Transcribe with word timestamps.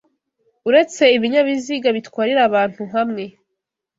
uretse 0.69 1.03
ibinyabiziga 1.17 1.89
bitwarira 1.95 2.41
abantu 2.49 2.81
hamwe 2.93 3.23